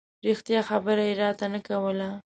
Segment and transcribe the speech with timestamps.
[0.27, 2.09] رښتیا خبره یې راته نه کوله.